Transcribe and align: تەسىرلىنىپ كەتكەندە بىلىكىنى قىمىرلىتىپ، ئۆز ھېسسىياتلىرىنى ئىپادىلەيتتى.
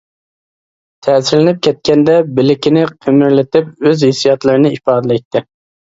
تەسىرلىنىپ 1.07 1.59
كەتكەندە 1.67 2.17
بىلىكىنى 2.41 2.89
قىمىرلىتىپ، 2.97 3.71
ئۆز 3.87 4.11
ھېسسىياتلىرىنى 4.11 4.77
ئىپادىلەيتتى. 4.77 5.49